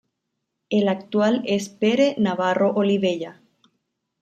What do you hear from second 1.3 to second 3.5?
es Pere Navarro Olivella.